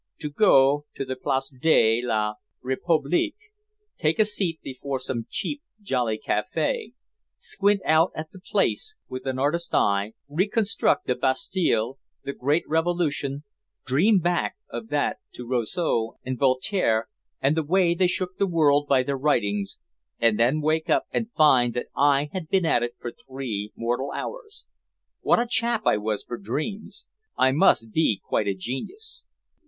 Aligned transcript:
To 0.21 0.31
go 0.31 0.87
to 0.95 1.05
the 1.05 1.15
Place 1.15 1.53
de 1.61 2.01
la 2.03 2.33
République, 2.65 3.35
take 3.99 4.17
a 4.17 4.25
seat 4.25 4.59
before 4.63 4.97
some 4.97 5.27
cheap, 5.29 5.61
jolly 5.79 6.17
café, 6.19 6.93
squint 7.37 7.81
out 7.85 8.11
at 8.15 8.31
the 8.31 8.39
Place 8.39 8.95
with 9.09 9.27
an 9.27 9.37
artist's 9.37 9.71
eye, 9.75 10.13
reconstruct 10.27 11.05
the 11.05 11.13
Bastille, 11.13 11.99
the 12.23 12.33
Great 12.33 12.67
Revolution, 12.67 13.43
dream 13.85 14.17
back 14.17 14.55
of 14.71 14.87
that 14.87 15.17
to 15.33 15.45
Rousseau 15.47 16.17
and 16.25 16.35
Voltaire 16.39 17.07
and 17.39 17.55
the 17.55 17.61
way 17.61 17.93
they 17.93 18.07
shook 18.07 18.37
the 18.39 18.47
world 18.47 18.87
by 18.87 19.03
their 19.03 19.15
writings 19.19 19.77
and 20.19 20.39
then 20.39 20.61
wake 20.61 20.89
up 20.89 21.05
and 21.11 21.31
find 21.33 21.75
that 21.75 21.89
I 21.95 22.29
had 22.33 22.49
been 22.49 22.65
at 22.65 22.81
it 22.81 22.95
for 22.99 23.11
three 23.11 23.71
mortal 23.75 24.11
hours! 24.13 24.65
What 25.19 25.37
a 25.39 25.45
chap 25.47 25.83
I 25.85 25.97
was 25.97 26.23
for 26.23 26.37
dreams. 26.39 27.05
I 27.37 27.51
must 27.51 27.91
be 27.91 28.19
quite 28.25 28.47
a 28.47 28.55
genius. 28.55 29.25